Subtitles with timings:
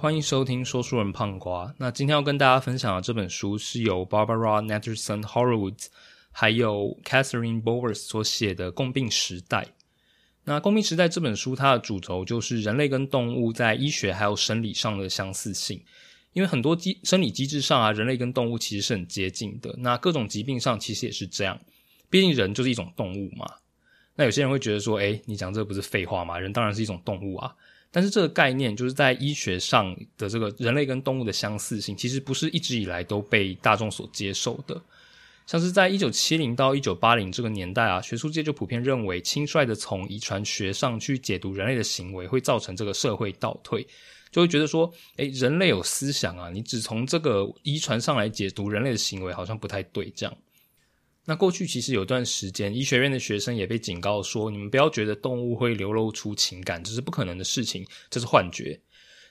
[0.00, 1.74] 欢迎收听说书人胖瓜。
[1.76, 5.88] 那今天要跟大家分享的这本书是由 Barbara Natterson Horowitz
[6.32, 9.58] 还有 Catherine Bowers 所写的《共病时代》。
[10.44, 15.78] 那《共病时代》这本书，它的主轴就是人类跟动物在医学还有生理上的相似性。
[16.32, 19.74] 因为很多机生理机制上啊，人类跟动物其实是很接近的。
[19.76, 21.60] 那各种疾病上其实也是这样。
[22.08, 23.46] 毕竟人就是一种动物嘛。
[24.14, 26.38] 那有些人会觉得说，诶，你讲这不是废话吗？
[26.38, 27.54] 人当然是一种动物啊。
[27.92, 34.80] 但是这个概念就是在医学上的这个人类跟动物的相似性，其实不是一直以来都被大众所接受的。
[35.46, 43.84] 像是在一九七零到一九八零这个年代啊，学术界就普遍认为，轻率的从遗传学上去解读人类的行为，会造成这个社会倒退，
[44.30, 50.32] 就会觉得说，诶，人类有思想啊，你只从这个遗传上来解读人类的行为，好像不太对，这样。
[51.26, 58.80] 那过去其实有段时间，医学院的学生也被警告说：“你们不要觉得动物会流露出情感，这是不可能的事情，这是幻觉。”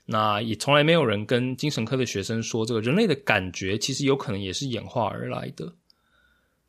[0.05, 5.73] 那也从来没有人跟精神科的学生说，这个人类的感觉其实有可能也是演化而来的。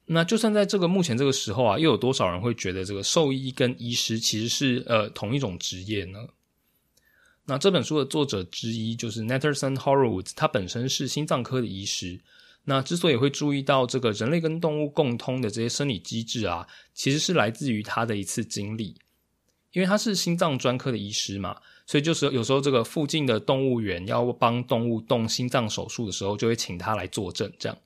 [0.06, 6.18] 那就算在这个目前这个时候啊，又有多少人会觉得这个兽医跟医师其实是呃同一种职业呢？
[7.44, 12.20] 那这本书的作者之一就是 Natterson Horowitz，他本身是心脏科的医师。
[12.64, 18.94] 那之所以会注意到这个人类跟动物共通的这些生理机制啊，其实是来自于他的一次经历，
[19.72, 27.50] 因为他是心脏专科的医师嘛，所以就是有时候这个附近的动物园要帮动物动心脏手术的时候，就会请他来作证。
[27.58, 27.78] 这样，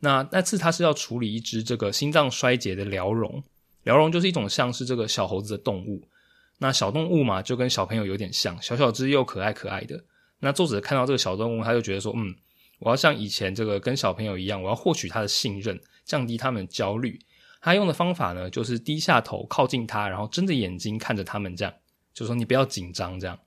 [0.00, 3.42] 那那次他是要处理一只这个心脏衰竭的辽绒，
[3.84, 6.02] 辽绒就是一种像是这个小猴子的动物，
[6.58, 10.04] 那小动物嘛，就跟小朋友有点像，小小只又可爱可爱的。
[10.40, 12.34] 那作者看到这个小动物，他就觉得说，嗯。
[12.84, 17.18] 我要像以前这个跟小朋友一样，我要获取他的信任，降低他们的焦虑。
[17.62, 21.72] 他用的方法呢，就是低下头靠近他，然后睁着眼睛看着他们，这样
[22.12, 23.18] 就说你不要紧张。
[23.18, 23.38] 这样，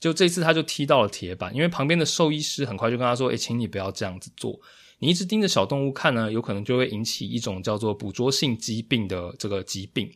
[0.00, 4.58] 就这次他就踢到了铁板，因为旁边的兽医师很快就跟他说：“诶，请你不要这样子做，
[4.98, 10.10] 你一直盯着小动物看呢，有可能就会引起一种叫做捕捉性疾病的这个疾病。”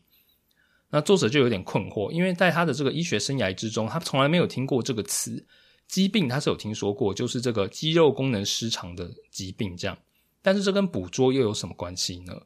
[0.92, 5.46] 那作者就有点困惑，因为在他的这个医学生涯之中，他从来没有听过这个词。
[5.90, 9.98] 疾病他是有听说过，就是这个肌肉功能失常的疾病，这样。
[10.40, 12.42] 但是这跟捕捉又有什么关系呢？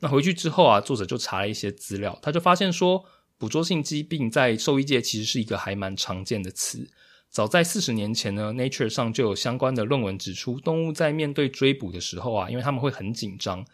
[0.00, 3.02] 那回去之后啊，作者就查了一些资料，他就发现说，
[3.38, 6.86] 捕捉性疾病在兽医界其实是一个还蛮常见的词。
[7.30, 13.64] 早在四十年前呢，《Nature》上就有相关的论文指出，动物在面对追捕的时候啊，因为他们会很紧张，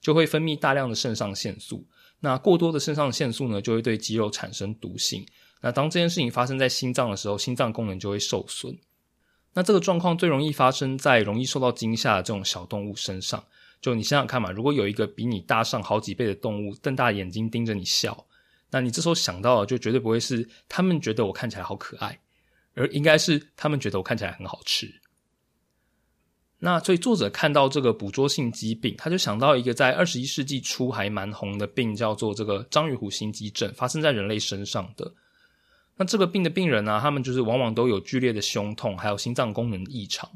[0.00, 1.84] 就会分泌大量的肾上腺素。
[2.20, 5.26] 那过多的肾上腺素呢，就会对肌肉产生毒性。
[5.64, 8.78] 那当这件事情发生在心脏的时候，心脏功能就会受损。
[9.54, 13.42] 那这个状况最容易发生在容易受到惊吓的这种小动物身上。
[13.80, 18.26] 就你想想看嘛，如果有一个比你大上好几倍的动物瞪大眼睛盯着你笑，
[18.70, 22.20] 那你这时候想到的就绝对不会是他们觉得我看起来好可爱，
[22.74, 25.00] 而应该是他们觉得我看起来很好吃。
[26.58, 35.10] 那所以作者看到这个捕捉性疾病，他就想到一个在二十一世纪初还蛮红的病，叫做这个章鱼湖心肌症，发生在人类身上的。
[35.96, 40.28] 那这个病的病人呢，他们就是往往都有剧烈的胸痛，还有心脏功能异常，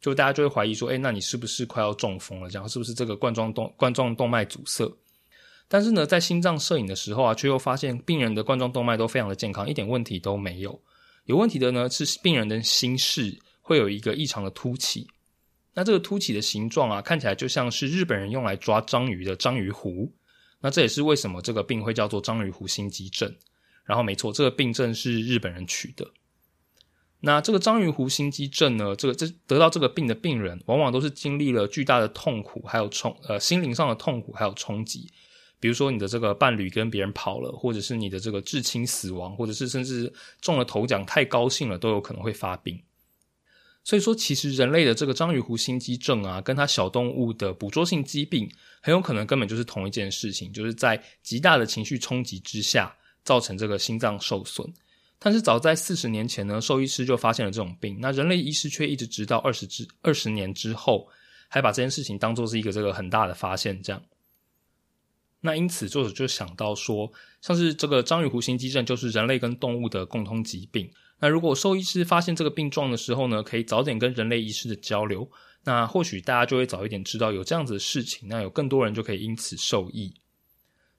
[0.00, 2.50] 就大家就会怀疑说，哎，那你是不是快要中风了？
[2.50, 4.90] 这样是不是这个冠状动冠状动脉阻塞？
[5.68, 10.78] 但是呢，在心脏摄影的时候啊，却又发现病人的冠状动脉都非常的健康，一点问题都没有。
[11.24, 15.06] 有问题的呢，是病人的心室会有一个异常的凸起。
[15.72, 20.12] 那这个凸起的形状啊，看起来就像是日本人用来抓章鱼的章鱼湖。
[20.60, 23.32] 那这也是为什么这个病会叫做章鱼湖心肌症。
[23.84, 26.06] 然后没错，这个病症是日本人取的。
[27.22, 28.96] 那这个章鱼湖心肌症呢？
[28.96, 35.12] 这个这得到这个病的病人，往往都是经历了巨大的痛苦，还有冲呃心灵上的痛苦，还有冲击。
[35.58, 42.82] 比如说你的这个伴侣跟别人跑了，或者是你的这个至亲死亡，或者是甚至中了头奖太高兴了，都有可能会发病。
[43.84, 52.96] 所以说，其实人类的这个章鱼湖心肌症啊，跟它小动物的捕捉性疾病，很有可能根本就是同一件事情，就是在极大的情绪冲击之下。
[53.24, 54.72] 造成这个心脏受损，
[55.18, 57.98] 但是早在四十年前呢，兽医师就发现了这种病。
[58.00, 61.08] 那人类医师却一直直到二十之二十年之后，
[61.48, 63.82] 还把这件事情当做是一个这个很大的发现。
[63.82, 64.02] 这样，
[65.40, 70.90] 那因此作者就想到说，像是这个章鱼湖心肌症，就是人类跟动物的共通疾病。
[71.18, 75.30] 那如果兽医师发现这个病状的时候呢，可以早点跟人类医师的交流，
[75.64, 80.14] 那或许大家就会早一点知道有这样子的事情，那有更多人就可以因此受益。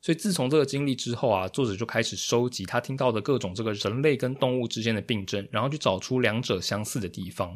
[0.01, 7.56] 所以自从这个经历之后啊，作者就开始收集他听到的各种这个人类跟动物之间的病症，然后去找出两者相似的地方。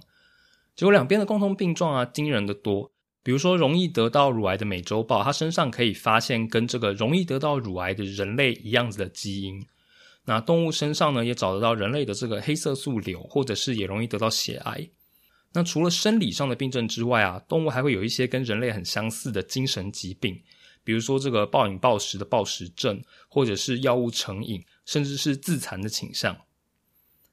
[0.76, 2.92] 结果两边的共同病状啊，惊人的多。
[3.24, 9.66] 比如说，容易得到乳癌的美洲豹，它身上可以发现跟这个容易得到乳癌的人类一样子的基因。
[10.26, 14.88] 那动物身上呢，也找得到人类的这个黑色素瘤，或者是也容易得到血癌。
[15.54, 20.40] 那除了生理上的病症之外啊，动物还会有一些跟人类很相似的精神疾病，
[20.86, 26.34] 比如说这个暴饮暴食的暴食症，或者是药物成瘾，甚至是自残的倾向。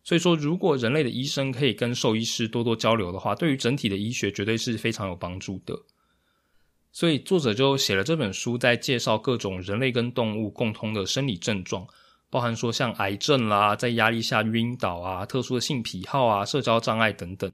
[0.03, 5.79] 所以说，如果人类的医生可以跟兽医师多多交流的话，对于整体的医学绝对是非常有帮助的。
[6.91, 11.87] 所以作者就写了这本书，在介绍各种人类跟动物共通的生理症状。
[12.31, 17.53] 包含说像癌症啦，在压力下晕倒啊，特殊的性癖好啊，社交障碍等等。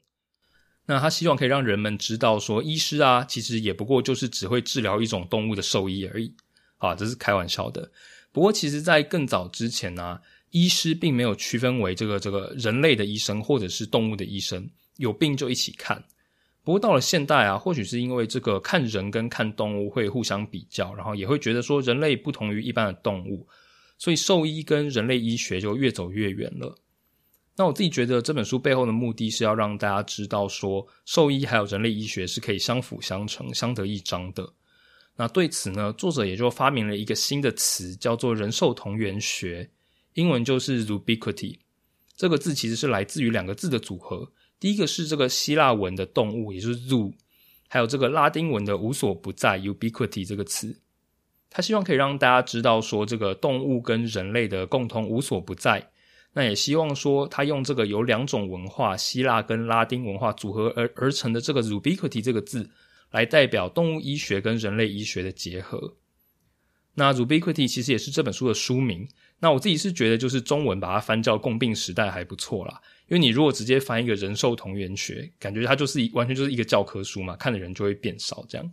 [0.91, 6.33] 那他希望可以让人们知道说，医师啊，其实也不过就是只会治疗一种动物的兽医而已。
[6.79, 7.91] 啊，这是开玩笑的。
[8.33, 10.19] 不过其实，在更早之前呢，
[10.51, 16.03] 医师并没有区分为这个这个人类的医生或者是动物的医生，有病就一起看。
[16.65, 23.47] 不过到了现代啊，或许是因为这个看人跟看动物会互相比较，然后也会觉得说人类不同于一般的动物。
[23.99, 26.75] 所以兽医跟人类医学就越走越远了。
[27.59, 34.55] 那我自己觉得这本书背后的目的是要让大家知道，说兽医还有人类医学是可以相辅相成、相得益彰的。
[35.17, 39.69] 那对此呢，作者也就发明了一个新的词，叫做人兽同源学，
[40.15, 41.59] 英文就是 ubiquity。
[42.17, 47.13] 这个字其实是来自于两个字的组合，第一个是这个希腊文的动物，也就是 zoo，
[47.67, 50.81] 还有这个拉丁文的无所不在 ubiquity 这个词。
[51.51, 55.91] 他希望可以让大家知道说，这个动物跟人类的共同无所不在。
[56.39, 62.71] 那也希望说，他用这个由两种文化，希腊跟拉丁文化组合而而成的这个 “rubiquity” 这个字，
[63.11, 65.97] 来代表动物医学跟人类医学的结合。
[66.95, 69.05] 那 “rubiquity” 其实也是这本书的书名。
[69.41, 72.81] 那我自己是觉得，就是中文把它翻叫共病时代还不错啦。
[73.09, 78.71] 因为你如果直接翻一个人兽同源学，感觉它就是完全就是一个教科书嘛，看的人就会变少这样。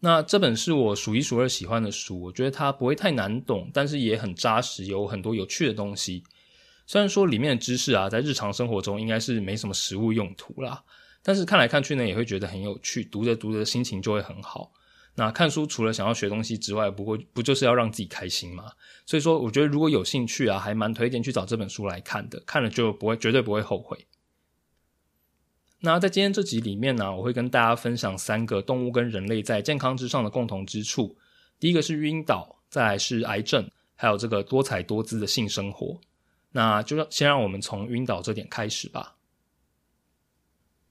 [0.00, 6.24] 那这本是我数一数二喜欢的书，我觉得它不会太难懂，但是也很扎实，有很多有趣的东西。
[6.90, 10.82] 虽然说里面的知识啊，在日常生活中应该是没什么实物用途啦，
[11.22, 14.72] 但是看来看去呢，也会觉得很有趣，读着读着心情就会很好。
[15.14, 18.72] 那看书除了想要学东西之外，不过不就是要让自己开心吗？
[19.06, 24.08] 所以说，我觉得如果有兴趣啊，还蛮推荐去找这本书来看的，看了就不会绝对不会后悔。
[25.82, 31.16] 那在今天这集里面呢，我会跟大家分享三个动物跟人类在健康之上的共同之处。
[31.60, 36.00] 第一个是晕倒，再来是癌症，还有这个多彩多姿的性生活。
[36.52, 39.16] 那就让先让我们从晕倒这点开始吧。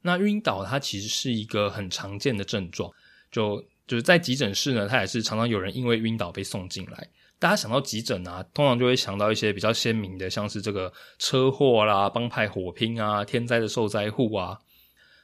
[0.01, 2.89] 那晕倒它其实是一个很常见的症状，
[3.31, 7.09] 就就是在急诊室呢，它也是常常有人因为晕倒被送进来。
[7.37, 14.59] 大家想到急诊啊，通常就会想到一些比较鲜明的，像是这个车祸啦、帮派火拼啊、天灾的受灾户啊。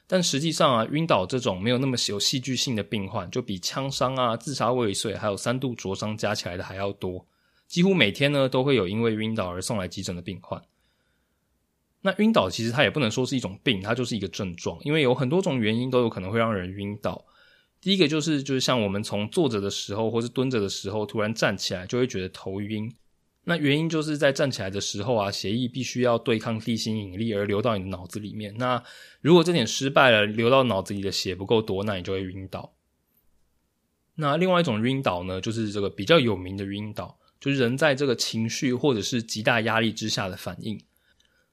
[0.06, 7.26] 但实际上啊，晕倒这种没有那么有戏剧性的病患，就比枪伤啊、自杀未遂还有三度灼伤加起来的还要多。
[7.66, 10.62] 几乎每天呢，都会有因为晕倒而送来急诊的病患。
[12.02, 17.24] 那晕倒其实它也不能说是一种病，它就是一个症状，因为有很多种原因都有可能会让人晕倒。
[17.80, 22.92] 第一个就是就是像我们从坐着的时候或是蹲着的时候突然站起来，就会觉得头晕。
[23.48, 28.52] 那原因就是在站起来的时候啊，血液必须要对抗地心引力而流到你的脑子里面。
[28.56, 28.82] 那
[29.20, 32.72] 如果这点失败了，流到脑子里的血不够多，那你就会晕倒。
[34.16, 40.80] 那另外一种晕倒呢，就是这个比较有名的晕倒，就是人在这个情绪或者是极大压力之下的反应。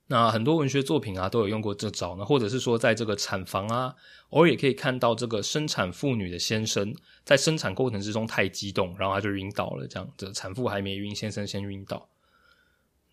[0.07, 3.95] 那很多文学作品啊都有用过这招呢，或者是说在这个产房啊，
[4.29, 9.87] 偶尔也可以看到这个生产妇女的先生在生产过程之中太激动，然后他就晕倒了。
[9.87, 12.07] 这样，这产妇还没晕，先生先晕倒。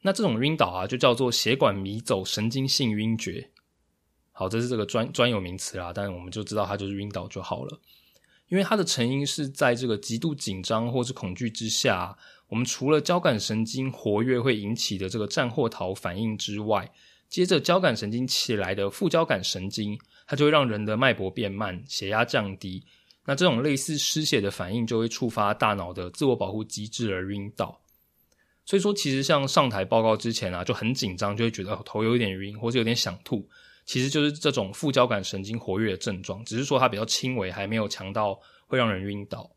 [0.03, 3.51] 那这种晕倒啊，就叫做血管迷走神经性晕厥。
[4.33, 7.81] 好，这是这个专专有名词啦，但我们就知道它就是晕倒就好了。
[8.49, 12.19] 因为它的成因是在这个极度紧张或是恐惧之下。
[12.51, 16.91] 我们除了交感神经活跃会引起的这个战或逃反应之外，
[17.29, 22.85] 接着交感神经起来的副交感神经，它就会让人的脉搏变慢、血压降低。
[23.25, 27.81] 那这种类似失血的反应就会触发大脑的自我保护机制而晕倒。
[28.65, 33.49] 所以说，其实像上台报告之前啊，就很紧张，就会觉得头有点晕，或者有点想吐，
[33.85, 39.49] 其实就是这种副交感神经活跃的症状，只是说它比较轻微，还没有强到会让人晕倒。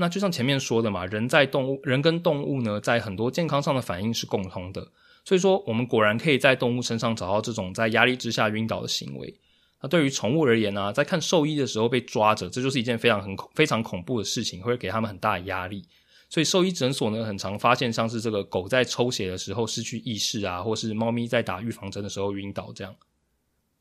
[0.00, 4.90] 那就像前面说的嘛，人在动物，人跟动物呢，在很多健康上的反应是共通的。
[5.26, 9.38] 所以说，我们果然可以在动物身上找到这种在压力之下晕倒的行为。
[9.82, 15.84] 那对于宠物而言呢，在看兽医的时候被抓着，这就是一件非常很恐、非常恐怖的事情，会给他们很大的压力。
[16.30, 22.94] 所以兽医诊所呢，很常发现像是这个狗在抽血的时候失去意识啊，或是猫咪在打预防针的时候晕倒这样。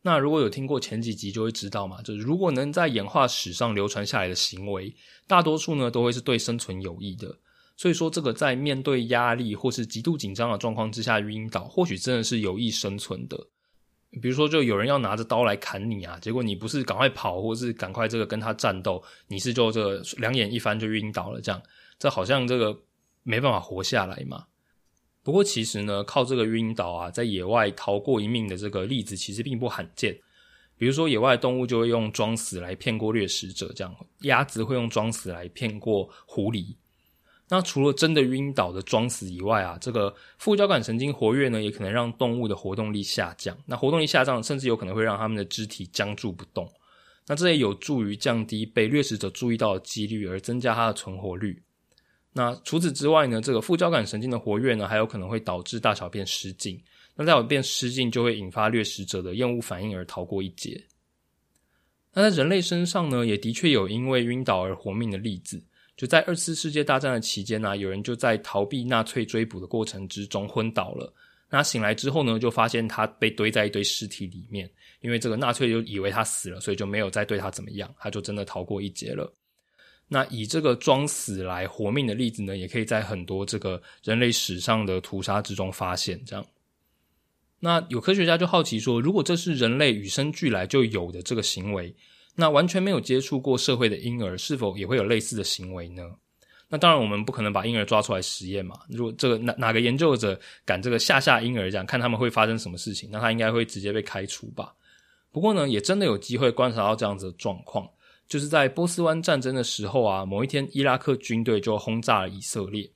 [0.01, 4.95] 那如果有听过前几集，就会知道嘛，就是如果能在演化史上流传下来的行为，
[5.27, 7.37] 大多数呢都会是对生存有益的。
[7.75, 13.37] 所以说，这个在面对压力或是极度紧张的状况之下晕倒，或许真的是有益生存的。
[14.21, 21.61] 比如说，就有人要拿着刀来砍你啊，结果你不是赶快跑，或是赶快这个跟他战斗，你是就这个两眼一翻就晕倒了，这样，
[21.97, 22.77] 这好像这个
[23.23, 24.45] 没办法活下来嘛。
[25.23, 30.17] 不过其实呢，靠这个晕倒啊，在野外逃过一命的这个例子其实并不罕见。
[30.77, 36.73] 比如说，野外动物就会用装死来骗过掠食者，这样，鸭子会用装死来骗过狐狸。
[37.49, 43.57] 那除了真的晕倒的装死以外啊，这个副交感神经活跃呢，也可能让动物的活动力下降。
[43.65, 46.71] 那活动力下降，甚至有可能会让它们的肢体僵住不动。
[47.27, 51.61] 那这也有助于降低被掠食者注意到的几率，而增加它的存活率。
[52.39, 56.81] 那除此之外呢，这个副交感神经的活跃呢，还有可能会导致大小便失禁。
[57.17, 60.81] 那大小便失禁就会引发掠食者的厌恶反应而逃过一劫。
[62.13, 65.61] 那在人类身上呢，也的确有因为晕倒而活命的例子。
[65.97, 71.13] 就在二次世界大战的期间呢，有人就在逃避纳粹追捕的过程之中昏倒了。
[71.49, 74.71] 那醒来之后呢，就发现他被堆在一堆尸体里面。
[75.01, 79.29] 因为这个纳粹就以为他死了，所以就没有再对他怎么样，他就真的逃过一劫了。
[80.09, 86.21] 那以这个装死来活命的例子呢，也可以在很多这个人类史上的屠杀之中发现。
[86.25, 86.45] 这样，
[87.59, 91.95] 那有科学家就好奇说，如果这是人类与生俱来就有的这个行为。
[92.35, 96.03] 那完全没有接触过社会的婴儿，是否也会有类似的行为呢？
[96.69, 98.79] 那当然，我们不可能把婴儿抓出来实验嘛。
[98.87, 104.73] 如果这个哪哪个研究者敢这个吓吓婴儿，这样看他们会发生什么事情，那他应该会直接被开除吧。
[105.31, 107.85] 不过呢，也真的有机会观察到这样子的状况，
[108.29, 112.89] 就是在波斯湾战争的时候啊，某一天伊拉克军队就轰炸了以色列。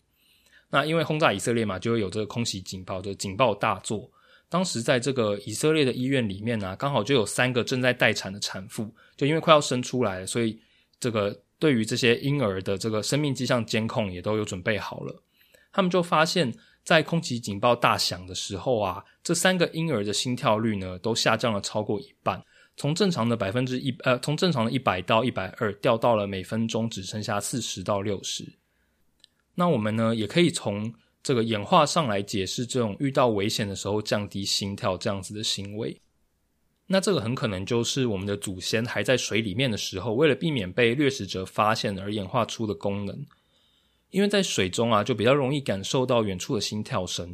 [0.70, 4.10] 那因为轰炸以色列嘛，就会有这个空袭警报的警报大作。
[4.48, 8.88] 当时在这个以色列的医院里面呢，刚好就有三个正在待产的产妇，
[9.18, 10.60] 就因为快要生出来了，所以
[11.00, 15.24] 这个对于这些婴儿的这个生命迹象监控也都有准备好了。
[15.72, 22.40] 他们就发现，在空袭警报大响的时候啊，这三个婴儿的心跳率呢都下降了超过一半，
[22.78, 28.54] 从正常的百分之一呃，从正常的一百到一百二，掉到了每分钟只剩下四十到六十。
[29.56, 30.94] 那我们呢也可以从。
[31.26, 36.02] 这个演化上来解释这种遇到危险的时候降低心跳这样子的行为，
[36.88, 43.26] 那这个很可能就是我们的祖先还在水里面的时候，为了避免被掠食者发现而演化出的功能。
[44.10, 47.34] 因为在水中啊，就比较容易感受到远处的心跳声。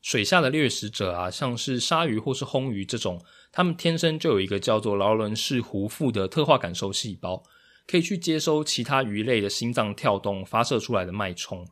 [0.00, 7.42] 水下的掠食者啊，像是鲨鱼或是红鱼这种，他们天生就有一个叫做劳伦氏壶腹的特化感受细胞，
[7.86, 11.66] 可以去接收其他鱼类的心脏跳动发射出来的脉冲。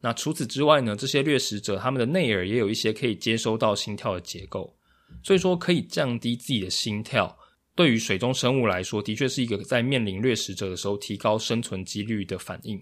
[0.00, 0.94] 那除此之外呢？
[0.94, 4.76] 这些掠食者他们的内耳也有一些可以接收到心跳的结构，
[5.22, 7.38] 所以说可以降低自己的心跳。
[7.74, 12.78] 对于水中生物来说，的确是一个在面临掠食者的时候提高生存几率的反应。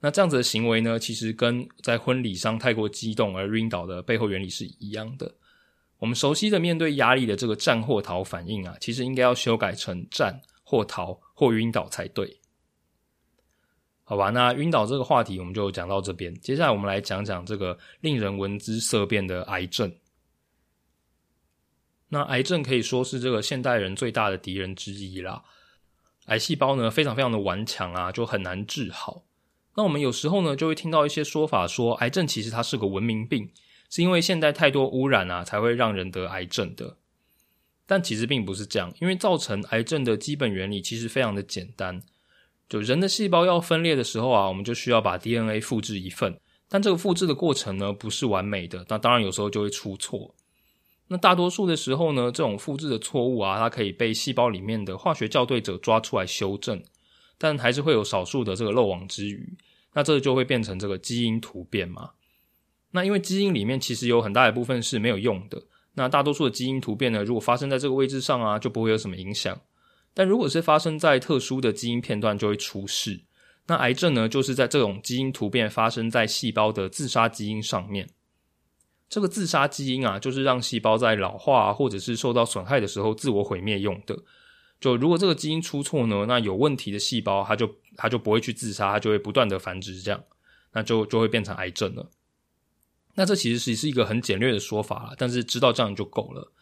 [0.00, 5.34] 那这样子的行为呢，其实跟在婚礼上太过激动而晕倒的背后原理是一样的。
[6.04, 12.38] 我们熟悉的面对压力的这个战或逃反应啊，其实应该要修改成战或逃或晕倒才对。
[14.02, 16.38] 好吧，那晕倒这个话题我们就讲到这边。
[16.40, 19.90] 接下来我们来讲讲这个令人闻之色变的癌症。
[22.10, 25.42] 那癌症可以说是这个现代人最大的敌人之一啦。
[26.26, 29.22] 癌细胞呢非常非常的顽强啊，就很难治好。
[29.74, 33.50] 那我们有时候呢就会听到一些说法，说癌症其实它是个文明病，
[33.94, 36.96] 是因为现代太多污染啊才会让人得癌症的。
[37.86, 42.02] 但其实并不是这样，因为造成癌症的基本原理其实非常的简单。
[42.68, 46.36] 就人的细胞要分裂的时候啊，我们就需要把 DNA 复制一份，
[46.68, 50.34] 但这个复制的过程呢不是完美的，那当然有时候就会出错。
[51.06, 56.82] 那大多数的时候呢，这种复制的错误啊，它可以被细胞里面的化学校对者抓出来修正，
[57.38, 59.56] 但还是会有少数的这个漏网之鱼，
[59.92, 62.10] 那这就会变成这个基因突变嘛。
[62.94, 65.60] 那因为基因里面其实有很大一部分是没有用的，
[65.94, 69.60] 那大多数的基因突变呢，如果发生在这个位置上啊，就不会有什么影响。
[70.14, 73.20] 但如果是发生在特殊的基因片段，就会出事。
[73.66, 78.08] 那癌症呢，就是在这种基因突变发生在细胞的自杀基因上面。
[79.08, 84.16] 这个自杀基因啊，就是让细胞在老化或者是受到损害的时候自我毁灭用的。
[84.80, 90.22] 就如果这个基因出错呢，那有问题的细胞它就它就不会去自杀，它就会不断的繁殖，这样
[90.72, 92.08] 那就就会变成癌症了。
[93.14, 96.52] 那这其实是是一个很简略的说法了，但是知道这样就够了。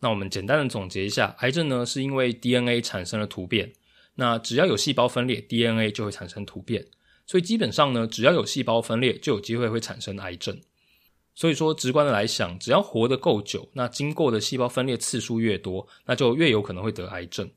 [0.00, 3.72] 那我们简单的总结一下，癌症呢是因为 DNA 产生了突变。
[4.16, 6.86] 那只要有细胞分裂，DNA 就会产生突变。
[7.24, 10.60] 所以基本上呢，只要有细胞分裂，就有机会会产生癌症。
[11.34, 17.48] 所以说，直观的来想，只要活得够久，那经过的细胞分裂次数越多，那就越有可能会得癌症。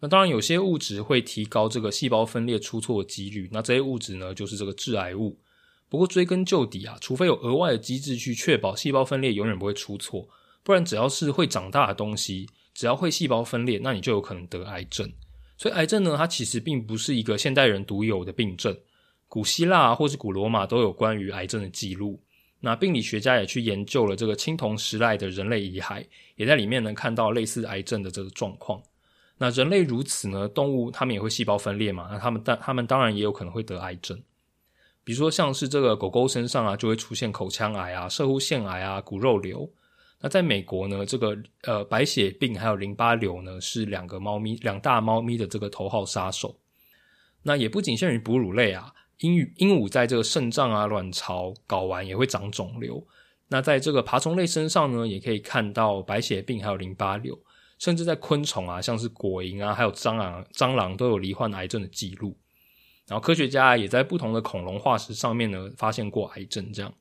[0.00, 5.40] 那当然有些物质会提高这个细胞分裂出错的几率，那这些物质呢就是这个致癌物。
[5.88, 10.28] 不过追根究底啊，除非有额外的机制去确保细胞分裂永远不会出错，
[10.62, 15.10] 不然只要是会长大的东西，只要会细胞分裂，那你就有可能得癌症。
[15.56, 18.76] 所以癌症呢，它其实并不是一个现代人独有的病症，
[19.26, 22.22] 古希腊或是古罗马都有关于癌症的记录。
[22.60, 26.04] 那病理学家也去研究了这个青铜时代的人类遗骸，
[26.36, 28.82] 也在里面能看到类似癌症的这个状况。
[29.38, 30.48] 那人类如此呢？
[30.48, 32.08] 动物它们也会细胞分裂嘛？
[32.10, 34.20] 那它们当它们当然也有可能会得癌症，
[35.08, 39.66] 比如说像是这个狗狗身上啊，就会出现口腔癌啊、射护腺癌啊、骨肉瘤。
[40.20, 46.54] 那在美国呢，这个呃白血病还有淋巴瘤呢，是两个猫咪两大猫咪的这个头号杀手。
[47.42, 48.92] 那也不仅限于哺乳类啊。
[49.20, 53.02] 鹦鹉鹦鹉在这个肾脏啊、卵巢、睾丸也会长肿瘤。
[53.48, 57.40] 那在这个爬虫类身上呢，也可以看到白血病还有淋巴瘤。
[57.78, 62.36] 甚至在昆虫啊，像是果蝇啊，还有蟑螂、蟑螂都有罹患癌症的记录。
[63.08, 66.72] 然后科学家也在不同的恐龙化石上面呢，发现过癌症。
[66.72, 66.94] 这样，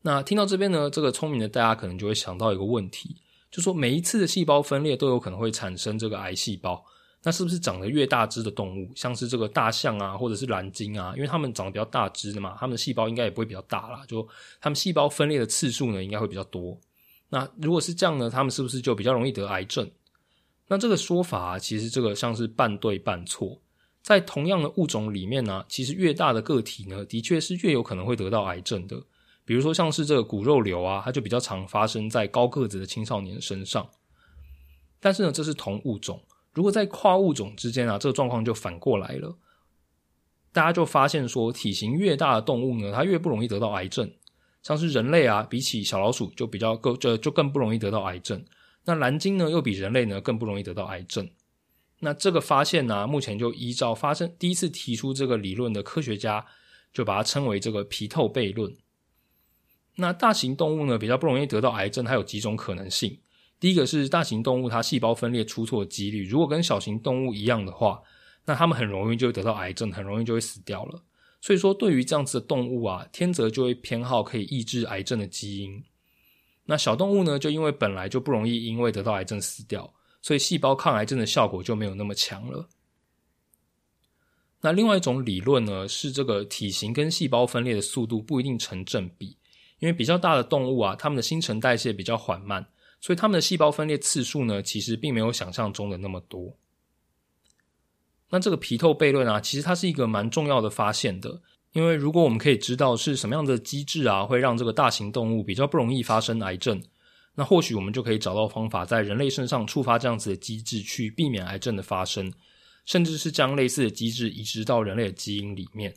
[0.00, 3.16] 那听到这边呢，这个聪明的大家可能就会想到一个问题，
[3.50, 6.82] 就说每一次的细胞分裂都有可能会产生这个癌细胞。
[7.26, 14.28] 那是不是长得越大只的动物，像是这个大象啊，或者是蓝鲸啊，因为它们长得比较大只的嘛，它们的细胞应该也不会比较大啦，就
[14.60, 16.78] 它们细胞分裂的次数呢，应该会比较多。
[17.30, 19.90] 那如果是这样呢，它们是不是就比较容易得癌症？
[20.68, 23.58] 那这个说法其实这个像是半对半错。
[24.04, 29.02] 在同样的物种里面呢，其实越大的个体呢，的确是越有可能会得到癌症的。
[29.46, 33.88] 比如说像是这个骨肉瘤啊，它就比较常发生在高个子的青少年身上。
[35.00, 36.22] 但是呢，这是同物种。
[36.52, 39.38] 如果在跨物种之间啊，这个状况就反过来了。
[40.52, 44.12] 大家就发现说，体型越大的动物呢，它越不容易得到癌症。
[44.62, 48.44] 像是人类啊，比起小老鼠就比较更就就更不容易得到癌症。
[48.84, 51.26] 那蓝鲸呢，又比人类呢更不容易得到癌症。
[52.04, 56.44] 那这个发现呢，目前就依照发生第一次提出这个理论的科学家，
[56.92, 58.76] 就把它称为这个皮透悖论。
[59.96, 63.18] 那大型动物呢，比较不容易得到癌症，它有几种可能性。
[63.58, 68.02] 第一个是大型动物，它细胞分裂出错的几率，如果跟小型动物一样的话，
[68.44, 71.02] 那它们很容易就会得到癌症，很容易就会死掉了。
[71.40, 75.82] 所以说，对于这样子的动物啊，天择就会偏好可以抑制癌症的基因。
[76.66, 79.90] 那小动物呢，就因为本来就不容易因为得到癌症死掉，
[80.24, 82.66] 所以细胞抗癌症的效果就没有那么强了。
[84.62, 89.36] 那另外一种理论呢，是这个体型跟细胞分裂的速度不一定成正比，
[89.80, 92.66] 因为比较大的动物啊，它们的新陈代谢比较缓慢。
[93.02, 96.56] 所以它们的细胞分裂次数呢，其实并没有想象中的那么多。
[98.30, 106.82] 那这个皮透悖论啊，其实它是一个蛮重要的发现的，因为如果我们可以知道是什么样的机制啊，会让这个大型动物比较不容易发生癌症，
[107.34, 112.32] 那或许我们就可以找到方法，在人类身上触发这样子的机制，去避免癌症的发生，
[112.84, 115.94] 甚至是将类似的机制移植到人类的基因里面。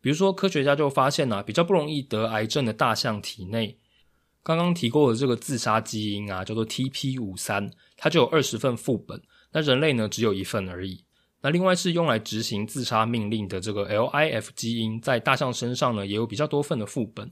[0.00, 3.76] 比如说，科学家就发现啊，比较不容易得癌症的大象体内。
[4.42, 9.20] 刚刚提过的这个自杀基因啊，叫做 TP 五三，它就有二十份副本。
[9.52, 11.04] 那人类呢，只有一份而已。
[11.42, 17.30] 那另外是用来执行自杀命令的这个 LIF 基因，在大象身上呢，也有比较多份的副本。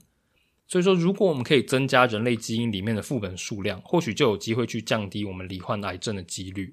[0.69, 6.71] 所以说，如果我们可以增加人类基因里面的副本数量，或许就有机会去降低我们罹患癌症的几率。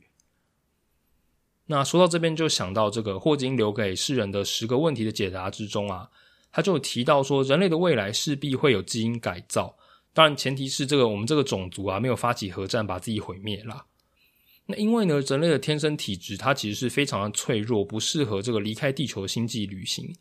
[1.65, 6.09] 那说到这边，就想到这个霍金留给世人的十个问题的解答之中啊，
[6.53, 9.75] 他就提到说，人类的未来势必会有基因改造。
[10.13, 13.87] 当然，前提是这个我们这个种族啊，没有发起核战把自己毁灭啦。
[14.67, 20.15] 那因为呢，人类的天生体质它其实是非常的脆弱，不适合这个离开地球的星际旅行。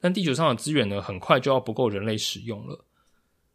[0.00, 2.84] 但地球上的资源呢，很快就要不够人类使用了。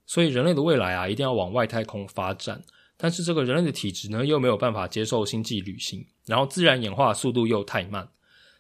[0.05, 2.61] 所以人类的未来啊，一定要往外太空发展。
[2.95, 8.07] 但是这个人类的体质呢，又没有办法接受星际旅行，然后自然演化速度又太慢。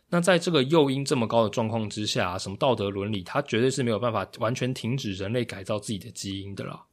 [0.09, 6.83] 那在这个诱因这么高的状况之下，什么道德伦理，它绝对是没有办法完全停止人类改造自己的基因的啦。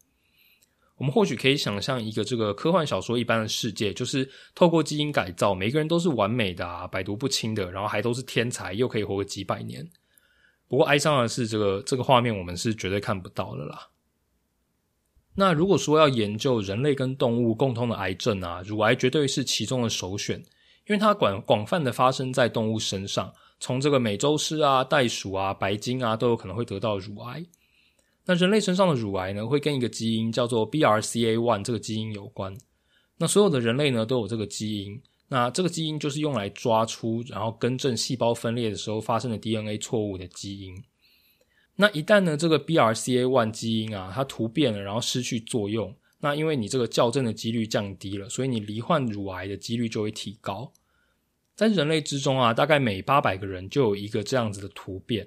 [0.97, 9.87] 我们或许可以想象一个这个科幻小说一般的世界，就是透过基因改造，每个人都是完美的啊，百毒不侵的，然后还都是天才，又可以活个几百年。
[10.69, 13.89] 不过哀伤的是，这个这个画面我们是绝对看不到的啦。
[15.37, 20.39] 那如果说要研究人类跟动物共通的癌症啊，乳癌绝对是其中的首选，
[20.87, 27.45] 因为它广广泛的发生在动物身上，从这个美洲狮啊、袋鼠啊、白鲸啊，都有可能会得到乳癌。
[28.27, 32.55] 那人类身上的乳癌呢，会跟一个基因叫做 BRCA1 这个基因有关。
[33.17, 40.75] 那所有的人类呢都有这个基因，那这个基因就是用来抓出然后更正细胞分裂的时候发生的 DNA 错误的基因。
[41.81, 50.71] 那一旦呢这个 BRCA1 基因啊它突变了，然后失去作用，那因为你这个校正的几率降低了，所以你罹患乳癌的几率就会提高。
[51.57, 55.27] 在人类之中啊，大概每八百个人就有一个这样子的突变。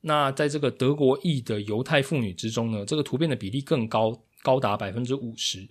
[0.00, 5.68] 那在这个德国裔的犹太妇女之中呢，这个突变的比例更高，高达百分之五十。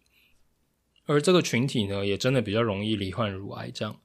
[1.06, 3.72] 而这个群体呢，也真的比较容易罹患乳癌。
[3.72, 4.00] 这样，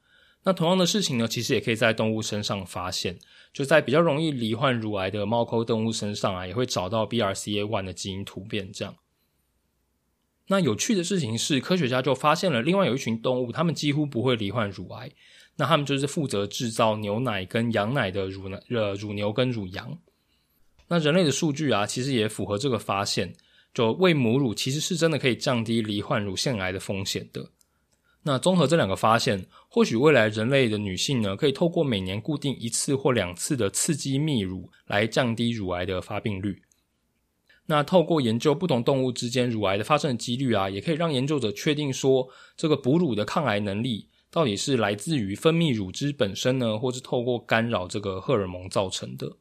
[0.49, 3.19] 那同样的事情呢，其实也可以在动物身上发现。
[3.53, 8.73] 就在比较容易罹患乳癌的猫科动物身上啊，也会找到 BRCA1 的基因突变。
[8.73, 8.97] 这样，
[10.47, 15.11] 那有趣的事情是，科学家就发现了另外有一群动物，它们几乎不会罹患乳癌。
[15.57, 19.99] 那他们就是负责制造牛奶跟羊奶的乳奶呃乳牛跟乳羊。
[20.87, 23.35] 那人类的数据啊，其实也符合这个发现，
[23.75, 27.51] 就喂母乳其实是真的可以降低罹患乳腺癌的风险的。
[28.29, 36.61] 那综合这两个发现，或许未来人类的女性呢，可以透过每年固定一次或两次的刺激泌乳来降低乳癌的发病率。
[37.65, 49.39] 那透过研究不同动物之间乳癌的发生的几率啊，也可以让研究者确定说，这个哺乳的抗癌能力到底是来自于分泌乳汁本身呢，或是透过干扰这个荷尔蒙造成的。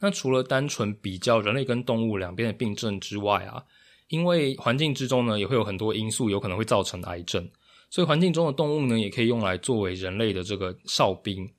[0.00, 3.62] 那除了单纯比较人类跟动物两边的病症之外啊，
[4.08, 7.48] 因为环境之中呢也会有很多因素有可能会造成癌症，
[7.90, 11.50] 所以环境中的动物呢也可以用来作为人类的这个哨兵。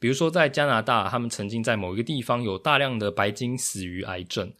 [0.00, 4.52] 比如说在加拿大，他们曾经在某一个地方有大量的白鲸死于癌症，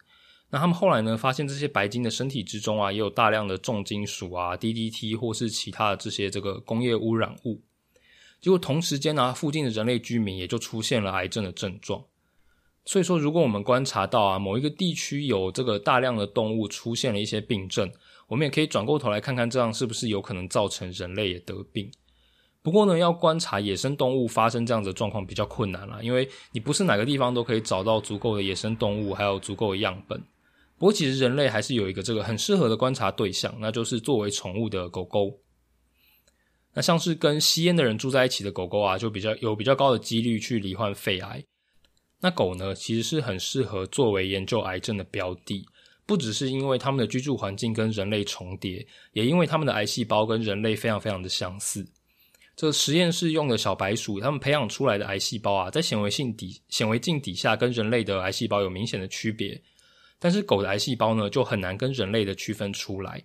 [0.49, 7.61] 那他们后来呢发现这些白鲸的身体之中啊也有大量的重金属啊、DDT 或是其他的这些这个工业污染物，
[8.41, 12.03] 结果同时间呢附近的人类居民也就出现了癌症的症状。
[12.85, 17.91] 所以说，如果我们观察到啊，某一个地区有这个大量的动物出现了一些病症，
[18.29, 21.91] 我们也可以转过头来看看，这样是不是有可能造成人类也得病？
[22.61, 30.21] 不过呢，要观察野生动物发生这样的状况比较困难了，因为你不是哪个地方都可以找到足够的野生动物，还有足够的样本。
[30.77, 35.39] 不过，其实人类还是有一个这个很适合的观察对象，那就是作为宠物的狗狗。
[36.73, 41.43] 那像是跟吸烟的人住在一起的狗狗啊，就比较有比较高的几率去罹患肺癌。
[42.21, 45.65] 那狗呢，其实是很适合作为研究癌症的标的，
[46.09, 51.85] 不只是因为它们的居住环境跟人类重叠，也因为它们的癌细胞跟人类非常非常的相似。
[52.55, 59.61] 这实验室用的小白鼠，它们培养出来的癌细胞啊，在显微镜底显微镜底下跟人类的癌细胞有明显的区别，
[60.17, 63.23] 但是狗的癌细胞呢，就很难跟人类的区分出来。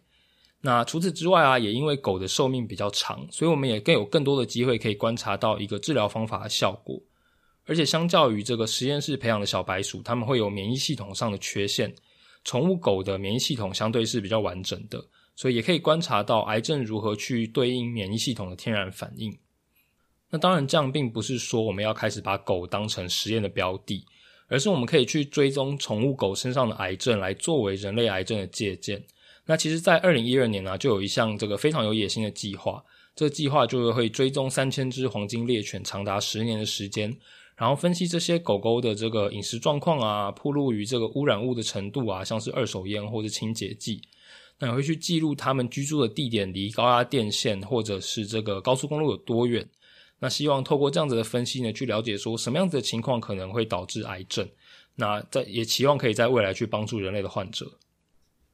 [0.60, 7.00] 那除此之外啊，也因为狗的寿命比较长，所以我们也更有更多的机会可以观察到一个治疗方法的效果。
[7.64, 11.90] 而且相较于这个实验室培养的小白鼠，它们会有免疫系统上的缺陷。
[12.44, 15.02] 宠物狗的免疫系统相对是比较完整的，
[15.34, 19.36] 所以也可以观察到癌症如何去对应免疫系统的天然反应。
[20.30, 24.04] 那当然，这样并不是说我们要开始把狗当成实验的标的，
[24.48, 29.02] 而是我们可以去追踪宠物狗身上的癌症，来作为人类癌症的借鉴。
[29.46, 37.16] 那其实，在二零一二年呢，就有一项这个非常有野心的计划，这个计划就是会追踪三千只黄金猎犬长达十年的时间。
[37.56, 44.02] 然后分析这些狗狗的这个饮食状况啊，暴露于这个污染物的程度啊，像是二手烟或者清洁剂，
[44.58, 49.64] 那也会去记录他们居住的地点离高压电线或者是这个高速公路有多远。
[50.18, 54.48] 那希望透过这样子的分析呢，去了解说什么样子的情况可能会导致癌症。
[54.96, 57.66] 那在也期望可以在未来去帮助人类的患者。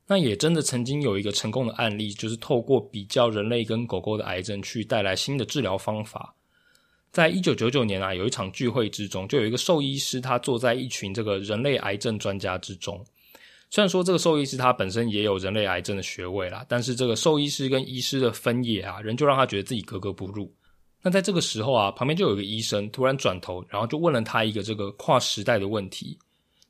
[0.06, 6.34] 那也真的曾经有一个成功的案例，就是透过比较人类跟狗狗的癌症，去带来新的治疗方法。
[7.12, 13.04] 在一九九九年啊，有一场聚会之中，就有一个兽医师，他坐在一群这个人类癌症专家之中。
[13.68, 20.52] 虽然说这个兽医师他本身也有人类癌症的学位啦，但是这个兽医师跟医师的分野啊，仍旧让他觉得自己格格不入。
[21.02, 26.18] 那在这个时候啊，旁边就有一个医生突然转头，然后就问了他一个这个跨时代的问题。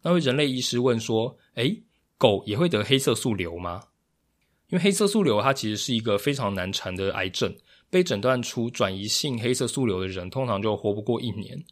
[0.03, 1.77] 那位人类医师问说：“诶，
[2.17, 3.83] 狗也会得黑色素瘤吗？”
[4.71, 7.53] 因为黑色素瘤它其实是一个非常难缠的癌症。
[7.91, 11.63] 被诊断出转移性黑色素瘤的人，通常就活不过一年。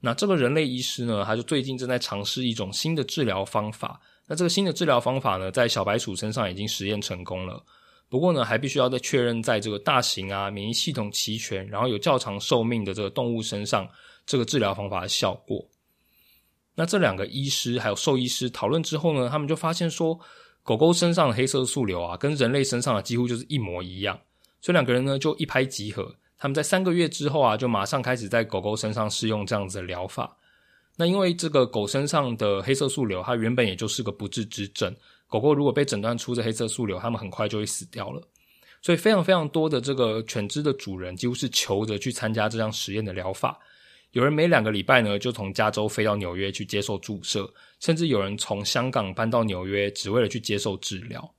[0.00, 4.00] 那这个人类医师呢，他就最近正在尝试一种新的治疗方法。
[4.26, 7.62] 那这个新的治疗方法呢，在小白鼠身上已经实验成功了。
[8.08, 13.88] 不过呢，还必须要再确认在这个大型啊、免疫系统齐全，然后有较长寿命的这个动物身上，
[14.26, 15.64] 这个治疗方法的效果。
[16.74, 20.18] 那这两个医师还有兽医师讨论之后呢，他们就发现说，
[20.62, 24.18] 狗狗身上的黑色素瘤啊，跟人类身上的几乎就是一模一样。
[24.60, 30.36] 所以两个人呢就一拍即合，他们在三个月之后啊，就马上开始在狗狗身上试用这样子的疗法。
[30.96, 34.94] 那因为这个狗身上的黑色素瘤，它原本也就是个不治之症。
[35.26, 38.20] 狗狗如果被诊断出这黑色素瘤，它们很快就会死掉了。
[38.82, 43.58] 所以非常非常多的这个犬只的主人几乎是求着去参加这项实验的疗法。
[44.12, 51.34] 有人每两个礼拜呢就从加州飞到纽约去接受注射，甚至有人从香港搬到纽约只为了去接受治疗。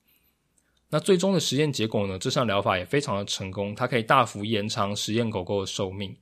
[0.94, 2.18] 那最终的实验结果呢？
[2.18, 6.14] 这项疗法也非常的成功，它可以大幅延长实验狗狗的寿命。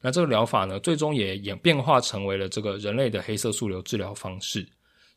[0.00, 4.66] 那这个疗法呢，最终也演变化成为了这个人类的黑色素瘤治疗方式。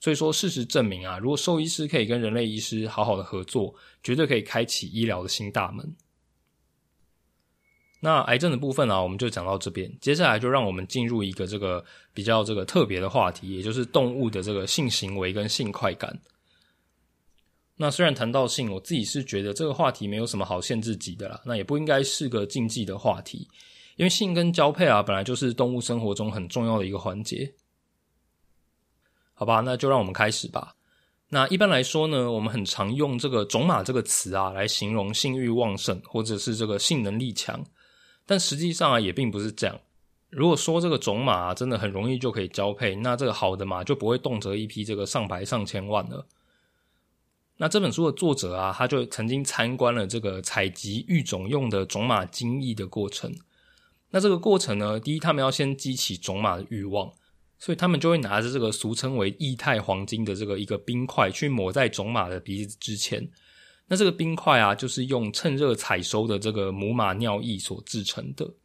[0.02, 3.74] 所以说，事实证明啊，如果兽医师可以跟人类医师好好的合作，
[4.04, 5.96] 绝对可以开启医疗的新大门。
[8.02, 9.90] 那癌症的部分啊，我们就讲到这边。
[10.02, 11.82] 接下来就让我们进入一个这个
[12.14, 16.20] 比较这个特别的话题，也就是动物的这个性行为跟性快感。
[17.78, 23.48] 那虽然谈到性，我自己是觉得这个话题没有什么好限制级的啦，那也不应该是个禁忌的话题，
[23.96, 27.52] 因为性跟交配啊，本来就是动物生活中很重要的一个环节。
[29.34, 30.76] 好吧，那就让我们开始吧。
[31.30, 37.66] 那一般来说呢，我们很常用这个“种马”这个词啊，来形容性欲旺盛或者是这个性能力强。
[38.28, 39.80] 但实际上啊，也并不是这样。
[40.30, 46.28] 如果说这个种马真的很容易就可以交配，那这个好的马就不会动辄一批这个上百上千万了。
[47.62, 53.32] 那这本书的作者啊，他就曾经参观了这个采集育种用的种马精液的过程。
[54.10, 57.14] 那这个过程呢，第一，他们要先激起种马的欲望，
[57.60, 63.30] 所以他们就会拿着这个俗称为液态黄金的这个一个冰块，去抹在种马的鼻子之前。
[63.86, 68.56] 那这个冰块啊，就是用趁热采收的这个母马尿液所制成的。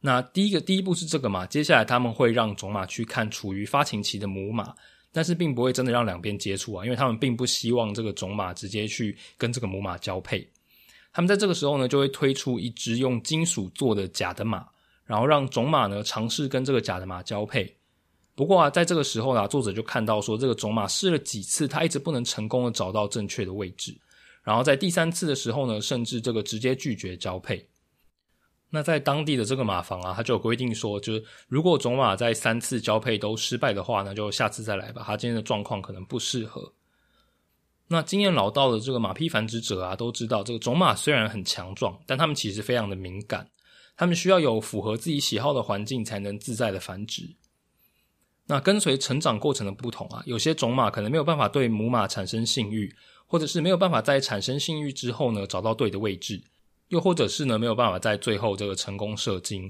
[0.00, 4.74] 那第一个第一步是这个嘛，接下来他们会让种马去看处于发情期的母马，
[5.12, 10.48] 但是并不会真的让两边接触啊，因为他们并不希望这个种马直接去跟这个母马交配。
[11.12, 14.64] 他们在这个时候呢，就会推出一只用金属做的假的马，
[15.04, 17.76] 然后让种马呢尝试跟这个假的马交配。
[18.36, 23.92] 不过啊，在这个时候呢，作者就看到说，这个种马试了几次，它一直不能成功的找到正确的位置。
[24.44, 27.68] 然后在第三次的时候呢，甚至这个直接拒绝交配。
[28.70, 35.02] 那在当地的这个马房啊，他就有规定说，就是如果种马在三次交配都失败的话那，就下次再来吧。
[35.04, 36.72] 他今天的状况可能不适合。
[37.88, 43.50] 那经验老道的这个马匹繁殖者啊，都知道这个种马虽然很强壮，但他们其实非常的敏感，
[43.96, 47.28] 他们需要有符合自己喜好的环境才能自在的繁殖。
[48.46, 52.94] 那跟随成长过程的不同啊，有些种马可能没有办法对母马产生性欲。
[53.32, 56.42] 或者是没有办法在产生性欲之后呢找到对的位置，
[56.90, 59.68] 又或者是呢没有办法在最后这个成功射精，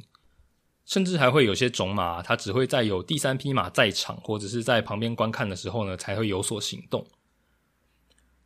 [0.85, 7.06] 甚至还会有些种马，它只会在有第三匹马在场或者是在旁边观看的时候呢才会有所行动。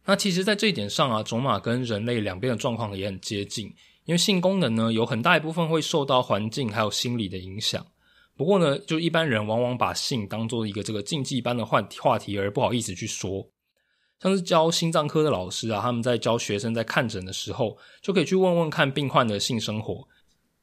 [0.04, 3.66] 那其实，在这一点上啊，种马跟人类两边的状况也很接近，
[4.04, 7.86] 因为性功能呢有很大一部分会受到环境还有心理的影响。
[8.36, 13.48] 不过呢，就一般人往往把性当做一个这个禁忌般的话话题而不好意思去说。
[14.24, 20.08] 像是教心脏科的老师啊，他们在教学生在看诊的时候，就可以去问问看病患的性生活，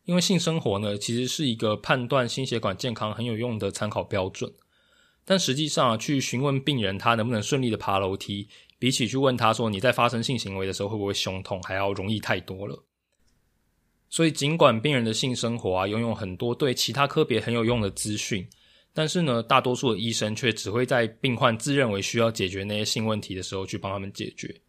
[0.06, 4.52] 因为性生活呢，其实是一个判断心血管健康很有用的参考标准。
[5.24, 8.48] 但实际上啊，去询问病人他能不能顺利的爬楼梯，
[8.80, 12.84] 比起去问他说你在发生性行为的时候会不会胸痛，还要容易太多了。
[14.10, 18.50] 所以，尽管病人的性生活啊，拥有很多对其他科别很有用的资讯。
[18.94, 24.62] 但是呢，大多数的医生却只会在病患自认为需要解决那些性问题的时候去帮他们解决。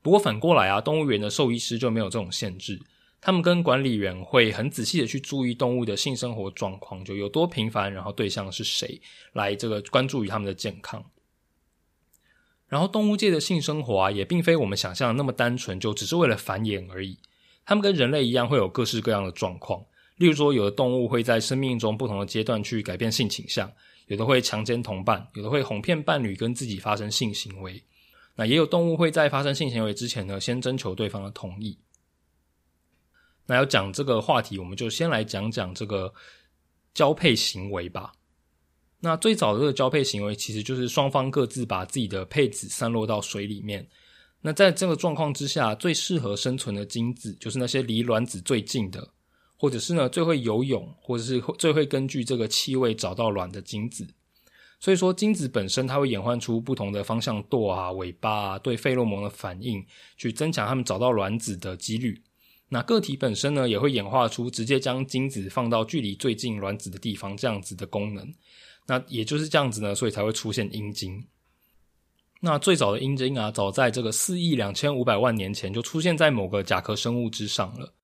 [0.00, 2.80] 不过反过来啊，动物园的兽医师就没有这种限制，
[3.20, 9.00] 他们跟管理员会很仔细的去注意动物的性生活状况，就有多频繁，然后对象是谁，
[9.32, 11.04] 来这个关注于他们的健康。
[12.68, 17.18] 然后动物界的性生活啊，也并非我们想象的那么单纯，就只是为了繁衍而已。
[17.66, 19.84] 他们跟人类一样，会有各式各样的状况。
[20.18, 23.72] 例如说，有的动物会在生命中不同的阶段去改变性倾向，
[24.06, 27.82] 有的会强奸同伴，有的会哄骗伴侣跟自己发生性行为。
[28.34, 31.78] 那也有动物会在发生性行为之前呢，先征求对方的同意。
[33.46, 36.12] 那要讲这个话题，我们就先来讲讲这个
[36.94, 38.12] 交配行为吧。
[39.00, 43.86] 那最早的这个交配行为，其实就是双方各自把自己的配子散落到水里面。
[44.40, 49.08] 那在这个状况之下，最适合生存的精子，就是那些离卵子最近的。
[49.58, 54.06] 或者是呢，最会游泳，或者是最会根据这个气味找到卵的精子。
[54.80, 59.84] 所以说，精子本身它会演换出不同的方向舵啊、尾巴啊，对费洛蒙的反应，
[60.16, 62.22] 去增强它们找到卵子的几率。
[62.68, 68.32] 那个体本身呢，也会演化出直接将精子放到距离最近卵子的地方这样子的功能。
[68.86, 71.26] 那也就是这样子呢，所以才会出现阴茎。
[72.40, 77.94] 那最早的阴茎啊，早在这个四亿两千五百万年前就出现在某个甲壳生物之上了。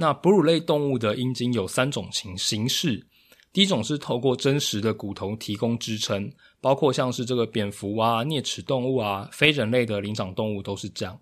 [0.00, 3.04] 那哺乳类动物的阴茎有三种形形式，
[3.52, 6.30] 第一种是透过真实的骨头提供支撑，
[6.60, 11.18] 包括像是这个蝙蝠啊、啮齿动物啊、非人类的灵长动物都是这样。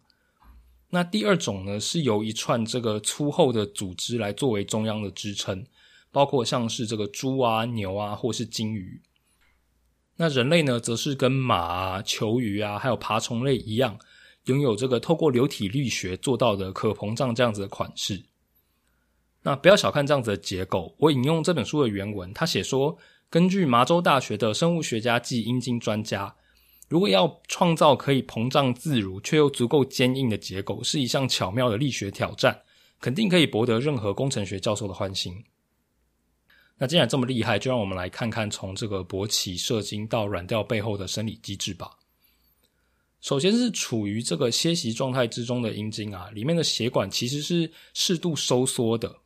[0.91, 5.65] 那第二种呢，是由一串这个粗厚的组织来作为中央的支撑，
[6.13, 9.01] 包括像是这个猪啊、牛啊，或是鲸鱼。
[10.17, 13.99] 那人类呢，则是跟马啊、球鱼啊，还有爬虫类一样，
[14.45, 18.23] 拥有这个透过流体力学做到的可膨胀这样子的款式。
[19.47, 20.93] 那不要小看这样子的结构。
[20.99, 22.99] 我引用这本书的原文，他写说，
[23.31, 26.35] 根据麻州大学的生物学家暨阴茎专家，
[26.89, 32.61] 如果要创造可以膨胀自如却又足够坚硬的结构，是一项巧妙的力学挑战，
[33.01, 35.45] 肯定可以博得任何工程学教授的欢心。
[36.79, 41.93] 那既然这么厉害，就让我们来看看从这个勃起射精到软掉背后的生理机制吧。
[43.21, 49.17] 首先是处于这个歇息状态之中的阴茎啊，里面的血管其实是适度收缩的。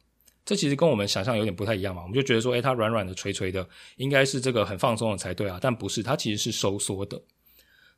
[0.45, 7.21] 这其实跟我们想象有点不太一样嘛，我们就觉得说，诶，它软软的、垂垂的，应该是这个很放松的才对啊，但不是，它其实是收缩的。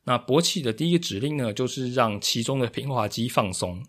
[0.03, 3.83] 那勃起的第一个指令呢，就是让其中的平滑肌放松。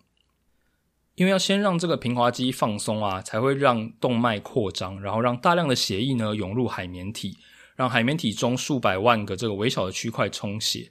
[1.17, 7.37] 因为要先让这个平滑肌放松啊，才会让动脉扩张，然后让大量的血液呢涌入海绵体，
[7.77, 10.91] 让海绵体中数百万个这个微小的区块充血。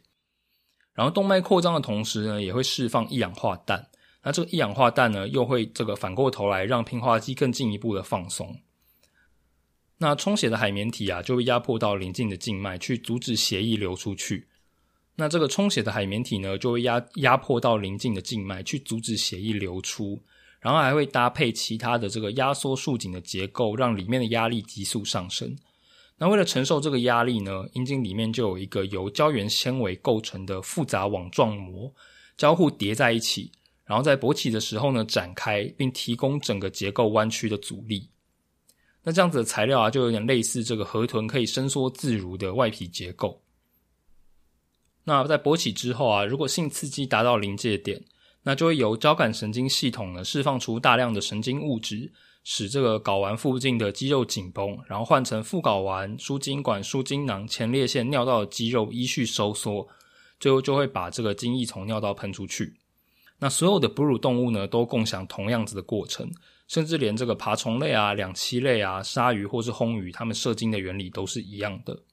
[0.94, 3.90] 然后动脉扩张的同时呢，也会释放一氧化氮。
[4.24, 8.58] 那这个一氧化氮呢，又会这个反过头来让平滑肌更进一步的放松。
[9.98, 14.48] 那充血的海绵体啊，就会压迫到邻近的静脉，去阻止血液流出去。
[15.16, 20.22] 那这个充血的海绵体呢，就会压压迫到邻近的静脉，去阻止血液流出，
[20.60, 25.56] 然后还会搭配其他的这个压缩束紧的结构，让里面的压力急速上升。
[26.18, 31.94] 那为了承受这个压力呢，阴茎里面就有一个由胶原纤维构成的复杂网状膜，
[32.36, 33.52] 交互叠在一起，
[33.86, 38.10] 然后在勃起的时候呢展开，并提供整个结构弯曲的阻力。
[39.04, 43.42] 那这样子的材料啊，就有点类似这个河豚可以伸缩自如的外皮结构。
[45.04, 48.02] 那在勃起之后啊，如果性刺激达到临界点，
[48.44, 52.10] 那就会由交感神经系统呢释放出大量的神经物质，
[52.46, 59.86] 使这个睾丸附近的肌肉紧绷，然后换成副睾丸、输精管、输精囊、前列腺、尿道的肌肉依序收缩，
[60.40, 62.74] 最后就会把这个精液从尿道喷出去。
[63.40, 66.32] 那所有的哺乳动物呢，都共享同样子的过程，
[66.68, 72.04] 甚至连这个爬虫类啊、两栖类啊、鲨鱼或是红鱼，它们射精的原理都是一样的。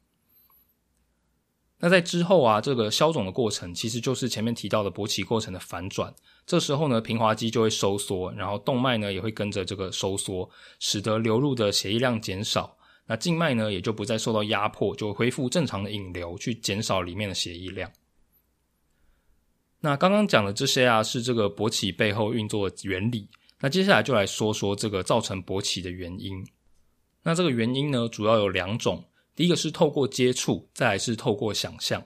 [1.83, 6.13] 那在之后啊，这个消肿的过程其实就是前面提到的勃起过程的反转。
[6.45, 12.77] 这时候呢，平滑肌就会收缩，然后动脉呢也会跟着这个收缩，使得流入的血液量减少。
[13.07, 17.91] 那静脉呢也就不再受到压迫，就恢复正常的引流，去减少里面的血液量。
[19.81, 23.29] 那刚刚讲的这些啊，是这个勃起背后运作的原理。
[23.61, 26.47] 那接下来就来说说这个造成勃起的原因。
[27.23, 29.05] 那这个原因呢，主要有两种。
[29.37, 32.03] 第一个是透过接触，再来是透过想象。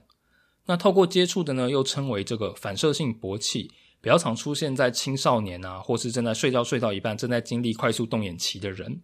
[0.67, 9.03] 那透过接触的呢，又称为这个反射性勃起，比较常出现在青少年啊，或是正在睡觉睡到一半，正在经历快速动眼期的人。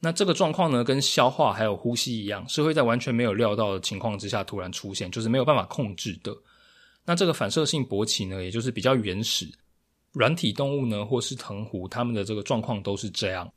[0.00, 6.36] 那这个状况呢，跟消化还有呼吸一样，是会在完全没有料到的情况之下突然出现，就是没有办法控制的。
[7.04, 9.50] 那这个反射性勃起呢，也就是比较原始
[10.12, 13.52] 软体动物呢，或是藤壶，它们的这个状况都是这样。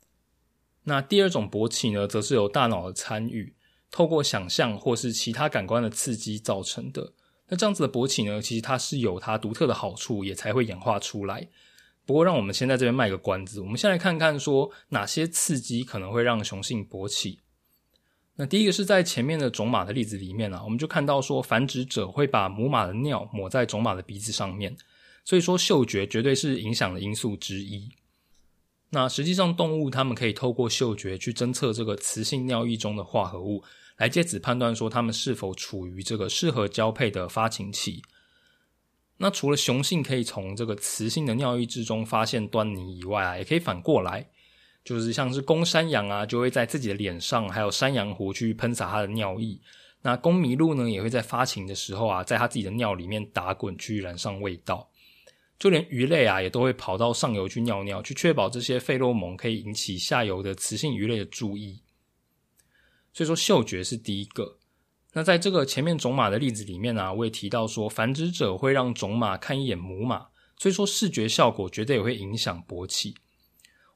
[0.84, 3.54] 那第二种勃起呢，则是由大脑的参与。
[3.90, 7.14] 透过想象或是其他感官的刺激造成的，
[7.48, 11.48] 那这样子的勃起呢，其实它是有它独特的好处，也才会演化出来。
[12.06, 17.40] 不过，让我们先在这边卖个关子，我们先来看看说哪些刺激可能会让雄性勃起。
[18.40, 24.78] 那第一个是在前面的种马的例子里面啊，我们就看到说繁殖者会把母马的尿抹在种马的鼻子上面，
[25.26, 27.90] 所以说嗅觉绝对是影响的因素之一。
[28.92, 33.64] 那实际上，动物它们可以透过嗅觉去侦测这个雌性尿液中的化合物，
[33.98, 38.04] 来借此判断说它们是否处于这个适合交配的发情期。
[39.18, 44.30] 那除了雄性可以从这个雌性的尿液之中发现端倪以外啊，也可以反过来，
[44.88, 49.60] 就是像是公山羊啊，就会在自己的脸上还有山羊湖去喷洒它的尿液。
[50.02, 54.90] 那公麋鹿呢，也会在发情的时候啊，在它自己的尿里面打滚去染上味道。
[55.60, 61.82] 就连鱼类啊，也都会跑到上游去尿尿，去确保这些费洛蒙可以引起下游的雌性鱼类的注意。
[63.12, 64.58] 所以说，嗅觉是第一个。
[65.12, 73.16] 那在这个前面种马的例子里面呢，我也提到说，繁殖者会让种马看一眼母马，所以说视觉效果绝对也会影响勃起。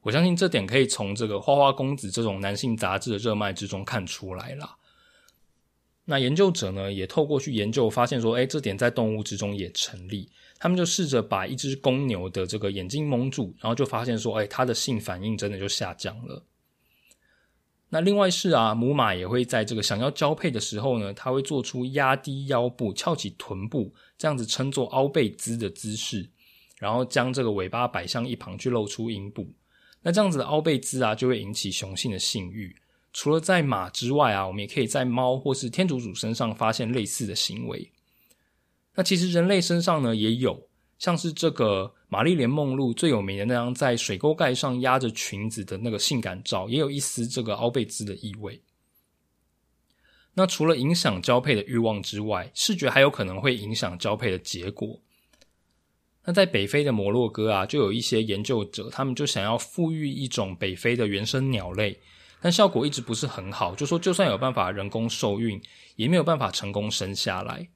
[0.02, 4.76] 我相信这点可以从这个《花花公子》这种男性杂志的热卖之中看出来啦。
[6.04, 10.28] 那研究者呢，也透过去研究发现说，哎，这点在动物之中也成立。
[10.58, 16.44] 他们就试着把一只公牛的这个眼睛蒙住，然后就发现说，哎，它的性反应真的就下降了。
[17.88, 26.28] 那另外是啊，母马也会在这个想要交配的时候呢，它会做出压低腰部、翘起臀部这样子称作凹背姿的姿势，
[26.80, 29.46] 然后将这个尾巴摆向一旁去露出阴部。
[30.02, 32.74] 那这样子的凹背姿啊，就会引起雄性的性欲。
[33.12, 37.90] 除了在马之外啊，我们也可以在猫或是天竺鼠身上发现类似的行为。
[38.94, 48.60] 那其实人类身上呢也有，像是这个玛丽莲梦露最有名的那张在水沟盖上压着裙子的那个性感照，也有一丝这个凹贝兹的意味。
[50.34, 54.98] 那除了影响交配的欲望之外，视觉还有可能会影响交配的结果。
[56.24, 61.98] 那在北非的摩洛哥啊，就有一些研究者，他们就想要复育一种北非的原生鸟类，
[62.40, 65.60] 但效果一直不是很好，就说就算有办法人工受孕，
[65.96, 67.68] 也没有办法成功生下来。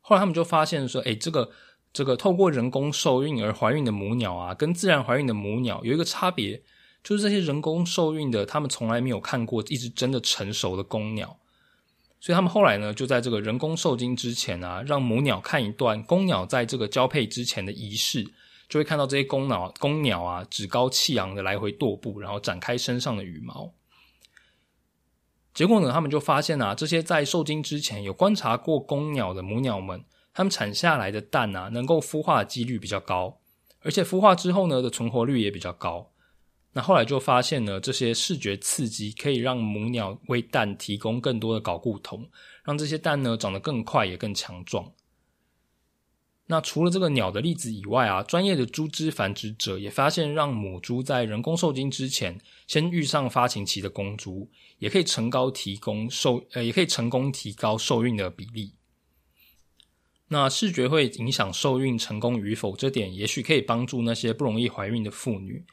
[0.00, 1.50] 后来他们就发现说，哎，这个
[1.92, 6.62] 这个透过人工受孕而怀孕的母鸟啊，跟自然怀孕的母鸟有一个差别，
[7.04, 11.38] 就是这些人工受孕的，他们从来没有看过一只真的成熟的公鸟。
[12.26, 18.24] 所以他们后来呢，就在这个人工受精之前啊，让母鸟看一段公鸟在这个交配之前的仪式，
[18.68, 23.72] 就会看到这些公鸟公鸟啊趾高气扬的来回踱步，然后展开身上的羽毛。
[25.54, 30.04] 结果呢，他们就发现啊，这些在受精之前有观察过公鸟的母鸟们，
[30.34, 33.38] 它们产下来的蛋啊，能够孵化的几率比较高，
[33.82, 36.10] 而且孵化之后呢的存活率也比较高。
[36.76, 42.28] 那后来就发现呢，这些视觉刺激可以让母鸟为蛋提供更多的睾固酮，
[42.64, 44.92] 让这些蛋呢长得更快也更强壮。
[46.48, 58.74] 那除了这个鸟的例子以外啊，专业的猪只繁殖者也发现，让母猪在人工受精之前先遇上发情期的公猪，也可以成高提供受呃，也可以成功提高受孕的比例。
[60.28, 65.64] 那视觉会影响受孕成功与否，这点也许可以帮助那些不容易怀孕的妇女。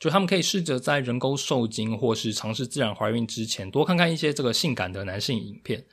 [0.00, 5.84] 就他们可以试着在人工受精或是尝试自然怀孕之前，多看看一些这个性感的男性影片，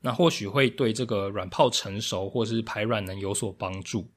[0.00, 4.10] 那或许会对这个卵泡成熟或是排卵能有所帮助。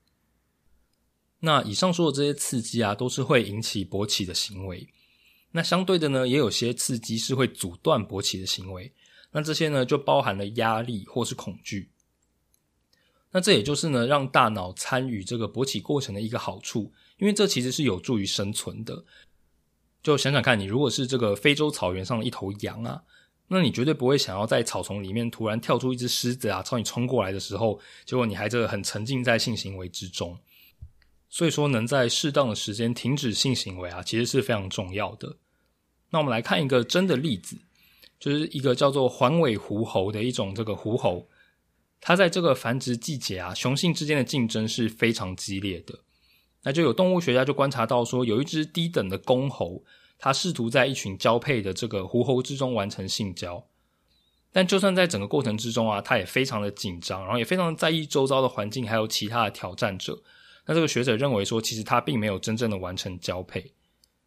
[1.42, 4.90] 那以上说的这些刺激啊，都是会引起勃起的行为。
[5.52, 8.92] 那相对的呢，也有些刺激是会阻断勃起的行为。
[9.32, 11.92] 那这些呢，就包含了压力或是恐惧。
[13.32, 19.06] 那这也就是呢，让大脑参与这个勃起过程的一个好处，因为这其实是有助于生存的。
[20.06, 23.02] 就想想看，你如果是这个非洲草原上的一头羊啊，
[23.48, 30.38] 那你绝对不会想要在草丛里面突然跳出一只狮子啊，朝你冲过来的时候，结果你还这个很沉浸在性行为之中。
[31.28, 35.38] 所以说，能在适当的时间停止性行为啊，其实是非常重要的。
[36.12, 37.58] 那我们来看一个真的例子，
[38.20, 41.28] 就是一个叫做环尾狐猴的一种这个狐猴，
[42.00, 46.05] 它在这个繁殖季节啊，雄性之间的竞争是非常激烈的。
[46.66, 49.84] 那就有动物学家就观察到说，有一只低等的公猴，
[50.18, 53.64] 它试图在一群交配的这个狐猴之中完成性交，
[54.52, 60.22] 但就算在整个过程之中啊，它也非常的紧张，然后也非常在意周遭的环境还有其他的挑战者。
[60.66, 63.74] 那这个学者认为说，其实它并没有真正的完成交配。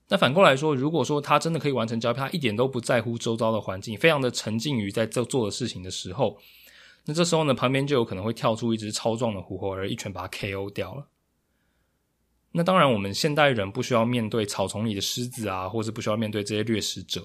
[0.07, 6.39] 那反过来说，如果说它真的可以完成交配，它一点都不在乎周遭的环境，非常的沉浸于在这做的事情的时候，
[7.05, 11.09] 那这时候呢，旁边就有可能会跳出一只超壮的狐猴，而一拳把它 KO 掉了。
[12.51, 17.25] 那当然，我们现代人不需要面对草丛里的狮子啊，或是不需要面对这些掠食者。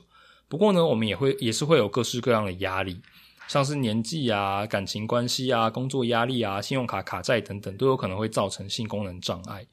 [0.49, 3.01] 不过呢，我们也会也是会有各式各样的压力，
[3.47, 9.65] 像是年纪啊、感情关系啊、工作压力啊、信用卡卡债等等，都有可能会造成性功能障碍。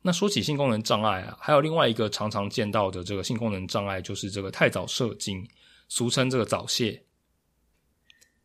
[0.00, 5.46] 那说起性功能障碍啊，还有另外一个常常见到的这个性功能障碍，就是这个太早射精，
[5.88, 7.00] 俗称这个早泄。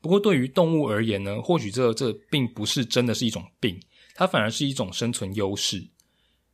[0.02, 3.80] 不过对于动物而言呢，或许这这并不是真的是一种病。
[4.20, 5.88] 它反而是一种生存优势，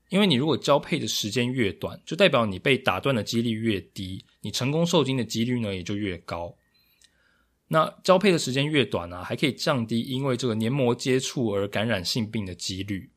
[0.09, 6.53] 因为你如果交配的时间越短，就代表你被打断的几率越低，你成功受精的几率呢也就越高。
[7.69, 13.09] 那交配的时间越短呢，还可以降低因为这个黏膜接触而感染性病的几率。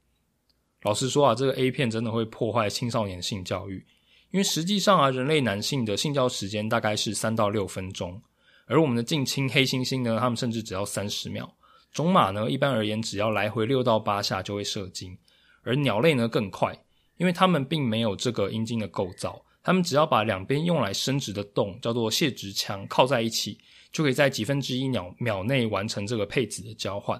[0.82, 3.84] 老实说啊，这个 A 片真的会破坏青少年性教育，
[4.30, 8.22] 因为实际上啊，人类男性的性交时间大概是三到六分钟，
[8.66, 11.52] 而我们的近亲黑猩猩呢，他们甚至只要三十秒。
[11.96, 15.16] 种马呢，一般而言只要来回六到八下就会射精，
[15.62, 16.78] 而鸟类呢更快，
[17.16, 23.58] 因为它们并没有这个阴茎的构造，它们只要把两边用来生殖的洞叫做泄殖腔靠在一起，
[23.90, 27.18] 就可以在几分之一秒秒内完成这个配子的交换。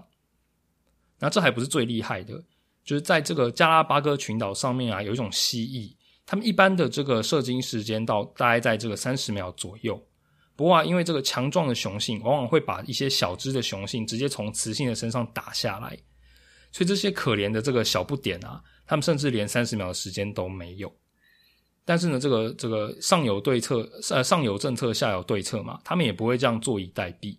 [1.18, 2.34] 那这还不是最厉害的，
[2.84, 5.96] 就是在这个加拉巴哥群岛上面啊，有一种蜥蜴，
[6.26, 9.98] 它们一般的这个射精时间到大概在这个三十秒左右。
[10.56, 15.96] 不过啊，因为这个强壮的雄性往往会把一些小只的雄性直接从雌性的身上打下来，
[16.72, 20.90] 所以这些可怜的这个小不点啊，他们甚至连三十秒的时间都没有。
[21.84, 27.36] 但是呢，这个这个上有对策，呃，上有政策，下有对策嘛，他们也不会这样坐以待毙。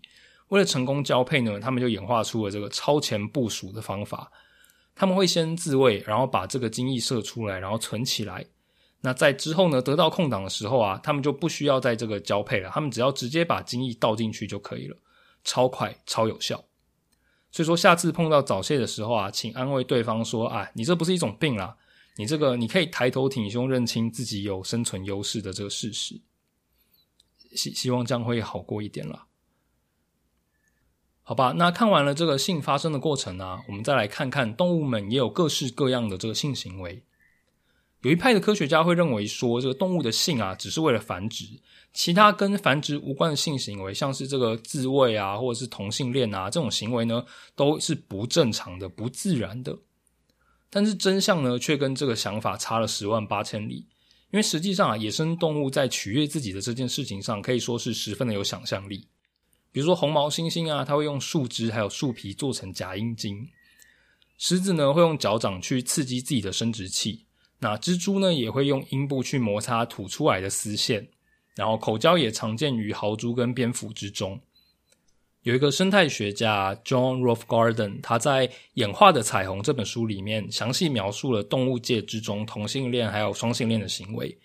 [0.49, 4.31] 为了成功交配呢，他们就演化出了这个超前部署的方法。
[4.95, 8.45] 他们会先自卫，然后把这个精液射出来，然后存起来。
[9.01, 9.81] 那在之后呢？
[9.81, 14.97] 得到空档的时候啊，他们就不需要在这个交配了，他们只要直接把精液倒进去就可以了，
[15.43, 16.63] 超快超有效。
[17.51, 21.77] 所以说，下次碰到早泄的时候啊，请安慰对方说：“啊，你这不是一种病啦，
[22.17, 26.19] 你这个你可以抬头挺胸，认清自己有生存优势的这个事实。”
[27.55, 29.27] 希希望这样会好过一点啦。
[31.21, 37.03] 好吧，那看完了这个性发生的过程啊，我们再来看看动物们也有各式各样的这个性行为。
[38.01, 41.45] 有一派的科学家会认为说，这个动物的性啊，只是为了繁殖，
[41.93, 47.25] 其他跟繁殖无关的性行为，像是这个自慰啊，或者是同性恋啊这种行为呢，
[47.55, 49.77] 都是不正常的、不自然的。
[50.69, 53.87] 但是真相呢，却跟这个想法差了十万八千里。
[54.29, 59.07] 因为实际上啊，野生动物在取悦自己的这件事情上，可以说是十分的有想象力。
[59.71, 63.47] 比如说红毛猩猩啊，它会用树枝还有树皮做成假阴茎；
[64.37, 67.26] 狮子呢，会用脚掌去刺激自己的生殖器。
[67.59, 71.07] 那蜘蛛呢，也会用阴部去摩擦吐出来的丝线，
[71.55, 74.39] 然后口交也常见于豪猪跟蝙蝠之中。
[75.43, 84.37] 有一个生态学家 John r o t h Garden，他在《演化的彩虹》这本书里面详细描述了动物界之中同性恋还有双性恋的行为，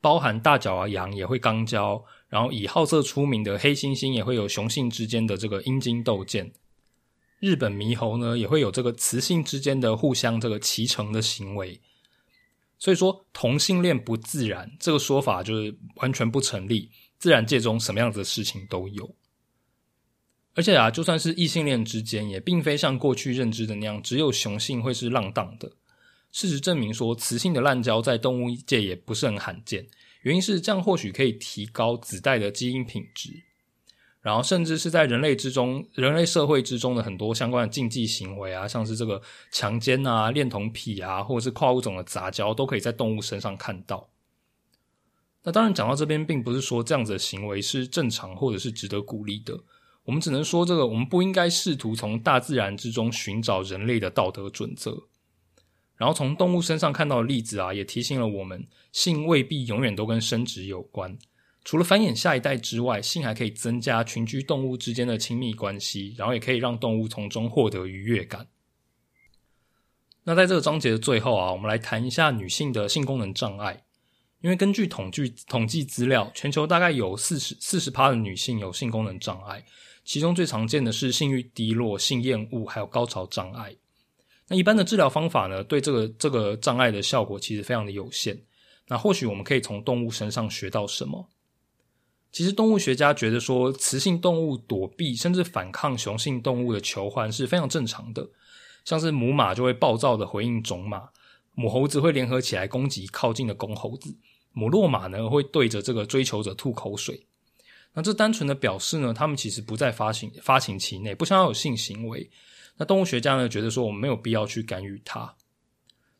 [0.00, 6.50] 包含大角羊也会肛交，然后以好色出名的黑猩猩也会有雄性之间的这个阴茎斗剑，
[7.38, 11.80] 日本猕猴呢也会有这个雌性之间的互相这个骑乘的行为。
[12.78, 16.90] 所以说同性恋不自然这个说法就是完全不成立。
[17.16, 19.14] 自然界中什么样子的事情都有，
[20.52, 25.72] 而且啊，就算是异性恋之间，也并非像过去认知的那样，只有雄性会是浪荡的。
[26.32, 29.86] 事实证明说，雌性的滥交在动物界也不是很罕见。
[30.20, 33.30] 原因是这样，或许可以提高子代的基因品质。
[34.24, 39.20] 然后，甚至是在人类之中、人类社会之中的很多相关的禁忌行为啊，像是这个
[39.52, 44.08] 强奸啊、恋童癖啊，或者是跨物种的杂交，都可以在动物身上看到。
[45.42, 49.60] 那当然，讲到这边，并不是说这样子的行为是正常或者是值得鼓励的。
[50.04, 54.98] 我们只能说，这个我们不应该试图从大自然之中寻找人类的道德准则。
[55.96, 61.18] 然后，从动物身上看到的例子啊，也提醒了我们，性未必永远都跟生殖有关。
[61.64, 68.46] 除了繁衍下一代之外，性还可以增加群居动物之间的亲密关系，然后也可以让动物从中获得愉悦感。
[70.24, 73.82] 那在这个章节的最后啊，我们来谈一下女性的性功能障碍。
[74.40, 79.64] 因为根据统计统计资料，全球大概有四十四十趴的女性有性功能障碍，
[80.04, 83.74] 其中最常见的是性欲低落、性厌恶，还有高潮障碍。
[84.46, 88.38] 那一般的治疗方法呢，对这个这个障碍的效果其实非常的有限。
[88.86, 91.26] 那或许我们可以从动物身上学到什么？
[92.34, 98.28] 其实动物学家觉得说，雌性动物躲避甚至反抗雄性动物的求欢是非常正常的。
[98.84, 101.10] 像是母马就会暴躁的回应种马，
[101.54, 104.16] 母猴子会联合起来攻击靠近的公猴子，
[104.50, 107.24] 母骆马呢会对着这个追求者吐口水。
[107.92, 112.28] 那这单纯的表示呢，他们其实不在发情发情期内，不想要有性行为。
[112.76, 115.32] 那动物学家呢觉得说，我们没有必要去干预它。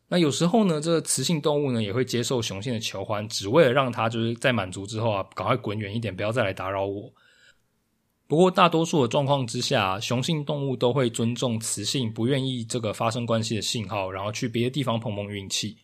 [0.07, 7.11] 那有时候呢，这个雌性动物呢也会接受雄性的求欢，只为了让它就是在满足之后啊，赶快滚远一点，不要再来打扰我。
[8.27, 15.77] 不过大多数的状况之下，雄性动物都会尊重雌性不愿意这个发生关系的信号，然后去别的地方碰碰运气。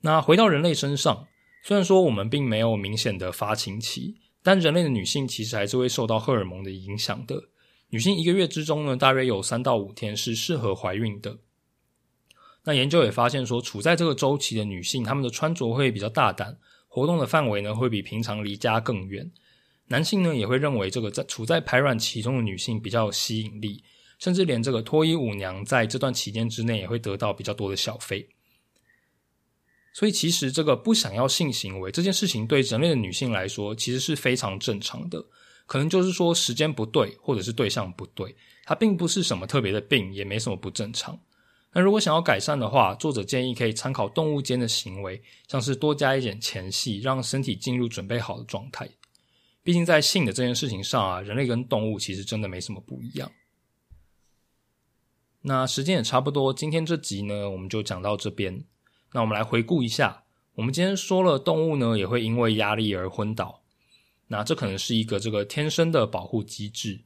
[0.00, 1.28] 那回到人类身上，
[1.62, 7.50] 虽然说我们并没有明显的发情期，但人类的女性其实还是会受到荷尔蒙的影响的。
[7.90, 11.38] 女性一个月之中呢，大约有三到五天是适合怀孕的。
[12.64, 16.58] 那研究也发现说，处在这个周期的女性，她们的穿着会比较大胆，
[16.88, 19.30] 活动的范围呢会比平常离家更远。
[19.86, 23.82] 男性呢也会认为这个在处在排卵期中的女性比较有吸引力，
[24.18, 28.28] 甚至连这个脱衣舞娘在这段期间之内也会得到比较多的小费。
[29.92, 35.24] 所以其实这个不想要性行为这件事情，对人类的女性来说其实是非常正常的，
[35.66, 41.18] 可能就是说时间不对，或者是对象不对，它并不是什么特别的病，也没什么不正常。
[41.72, 48.88] 那如果想要改善的话，作者建议可以参考动物间的行为，像是多加一点前戏，让身体进入准备好的状态。
[49.62, 53.30] 毕竟在性的这件事情上啊，人类跟动物其实真的没什么不一样。
[55.42, 58.64] 那时间也差不多，今天这集呢，我们就讲到这边。
[59.12, 63.62] 那我们来回顾一下，我们今天说了，动物呢也会因为压力而昏倒，
[64.26, 67.02] 那这可能是一个这个天生的保护机制。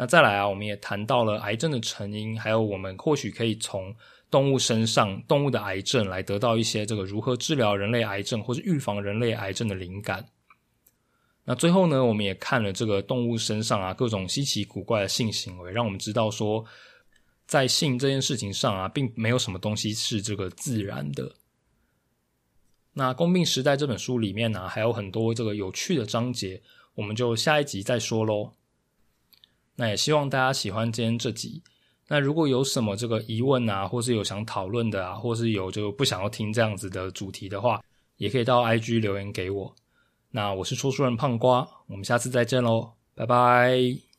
[0.00, 3.94] 那再来啊，我们也谈到了癌症的成因，还有我们或许可以从
[4.30, 10.26] 动物身上动物的癌症来得到一些这个如何治疗人类癌症或是预防人类癌症的灵感。
[11.44, 16.64] 那最后呢，我们也看了这个动物身上啊各种稀奇古怪的性行为，让我们知道说，
[17.46, 21.30] 在性这件事情上啊，并没有什么东西是这个自然的。
[22.94, 26.62] 那《公病时代》这本书里面呢，还有很多这个有趣的章节，
[26.94, 28.50] 我们就下一集再说喽。
[29.80, 31.62] 那也希望大家喜欢今天这集。
[32.06, 37.80] 那如果有什么这个疑问啊，或是有想讨论的啊，或是有就不想要听这样子的主题的话，
[38.18, 39.74] 也可以到 IG 留言给我。
[40.30, 44.09] 那我是说书人胖瓜，我们下次再见喽，拜拜。